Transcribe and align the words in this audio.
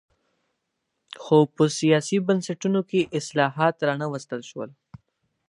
خو 1.23 1.37
په 1.55 1.63
سیاسي 1.79 2.17
بنسټونو 2.27 2.81
کې 2.89 3.09
اصلاحات 3.19 3.75
را 3.87 3.93
نه 4.01 4.07
وستل 4.13 4.41
شول. 4.49 4.69